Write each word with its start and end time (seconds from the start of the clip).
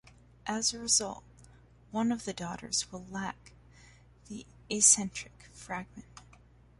As 0.47 0.73
a 0.73 0.79
result, 0.79 1.23
one 1.91 2.11
of 2.11 2.25
the 2.25 2.33
daughters 2.33 2.91
will 2.91 3.05
lack 3.11 3.51
the 4.29 4.47
acentric 4.67 5.43
fragment. 5.53 6.07